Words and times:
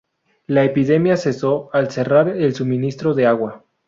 La 0.47 0.63
epidemia 0.65 1.15
cesó 1.15 1.69
al 1.73 1.91
cerrar 1.91 2.27
el 2.29 2.55
suministro 2.55 3.13
de 3.13 3.27
agua. 3.27 3.63